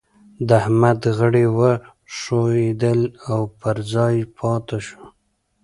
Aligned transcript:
د 0.47 0.49
احمد 0.61 1.01
غړي 1.17 1.45
وښوئېدل 1.57 3.01
او 3.31 3.41
پر 3.59 3.77
ځای 3.93 4.15
پاته 4.37 4.77
شو. 4.87 5.03